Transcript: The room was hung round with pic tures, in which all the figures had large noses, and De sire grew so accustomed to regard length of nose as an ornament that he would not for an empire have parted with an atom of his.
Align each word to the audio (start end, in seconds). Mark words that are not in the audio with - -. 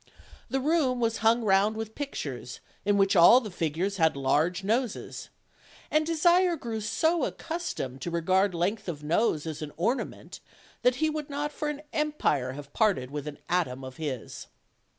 The 0.49 0.59
room 0.59 0.99
was 0.99 1.17
hung 1.17 1.43
round 1.43 1.75
with 1.77 1.93
pic 1.93 2.13
tures, 2.15 2.57
in 2.85 2.97
which 2.97 3.15
all 3.15 3.39
the 3.39 3.51
figures 3.51 3.97
had 3.97 4.17
large 4.17 4.63
noses, 4.63 5.29
and 5.91 6.07
De 6.07 6.15
sire 6.15 6.55
grew 6.55 6.81
so 6.81 7.23
accustomed 7.23 8.01
to 8.01 8.09
regard 8.09 8.55
length 8.55 8.89
of 8.89 9.03
nose 9.03 9.45
as 9.45 9.61
an 9.61 9.71
ornament 9.77 10.39
that 10.81 10.95
he 10.95 11.11
would 11.11 11.29
not 11.29 11.51
for 11.51 11.69
an 11.69 11.83
empire 11.93 12.53
have 12.53 12.73
parted 12.73 13.11
with 13.11 13.27
an 13.27 13.37
atom 13.47 13.83
of 13.83 13.97
his. 13.97 14.47